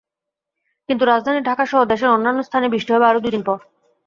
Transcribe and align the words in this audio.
কিন্তু 0.89 1.03
রাজধানী 1.05 1.39
ঢাকাসহ 1.41 1.79
দেশের 1.83 2.09
অন্যান্য 2.09 2.39
স্থানে 2.43 2.67
বৃষ্টি 2.69 2.91
হবে 2.93 3.05
আরও 3.07 3.23
দুদিন 3.25 3.41
পর। 3.45 3.57